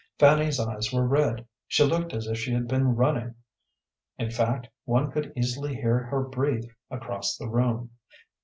[0.17, 1.45] Fanny's eyes were red.
[1.67, 3.35] She looked as if she had been running
[4.17, 7.91] in fact, one could easily hear her breathe across the room.